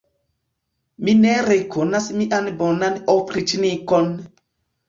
[1.05, 4.11] Mi ne rekonas mian bonan opriĉnikon!